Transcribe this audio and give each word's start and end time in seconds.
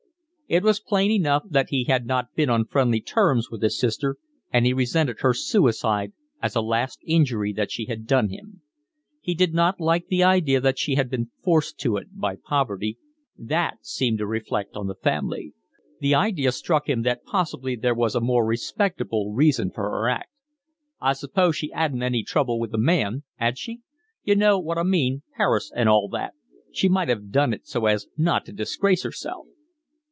It 0.51 0.63
was 0.65 0.81
plain 0.81 1.11
enough 1.11 1.43
that 1.49 1.69
he 1.69 1.85
had 1.85 2.05
not 2.05 2.35
been 2.35 2.49
on 2.49 2.65
friendly 2.65 2.99
terms 2.99 3.49
with 3.49 3.61
his 3.61 3.79
sister, 3.79 4.17
and 4.51 4.65
he 4.65 4.73
resented 4.73 5.21
her 5.21 5.33
suicide 5.33 6.11
as 6.41 6.57
a 6.57 6.61
last 6.61 6.99
injury 7.05 7.53
that 7.53 7.71
she 7.71 7.85
had 7.85 8.05
done 8.05 8.27
him. 8.27 8.61
He 9.21 9.33
did 9.33 9.53
not 9.53 9.79
like 9.79 10.07
the 10.07 10.23
idea 10.25 10.59
that 10.59 10.77
she 10.77 10.95
had 10.95 11.09
been 11.09 11.31
forced 11.41 11.79
to 11.79 11.95
it 11.95 12.19
by 12.19 12.35
poverty; 12.35 12.97
that 13.37 13.85
seemed 13.85 14.17
to 14.17 14.27
reflect 14.27 14.75
on 14.75 14.87
the 14.87 14.95
family. 14.95 15.53
The 16.01 16.15
idea 16.15 16.51
struck 16.51 16.89
him 16.89 17.03
that 17.03 17.23
possibly 17.23 17.77
there 17.77 17.95
was 17.95 18.13
a 18.13 18.19
more 18.19 18.45
respectable 18.45 19.31
reason 19.33 19.71
for 19.71 19.83
her 19.83 20.09
act. 20.09 20.31
"I 20.99 21.13
suppose 21.13 21.55
she 21.55 21.71
'adn't 21.71 22.03
any 22.03 22.23
trouble 22.23 22.59
with 22.59 22.73
a 22.73 22.77
man, 22.77 23.23
'ad 23.39 23.57
she? 23.57 23.83
You 24.25 24.35
know 24.35 24.59
what 24.59 24.77
I 24.77 24.83
mean, 24.83 25.21
Paris 25.37 25.71
and 25.73 25.87
all 25.87 26.09
that. 26.09 26.33
She 26.73 26.89
might 26.89 27.09
'ave 27.09 27.29
done 27.29 27.53
it 27.53 27.65
so 27.65 27.85
as 27.85 28.07
not 28.17 28.45
to 28.47 28.51
disgrace 28.51 29.03
herself." 29.03 29.45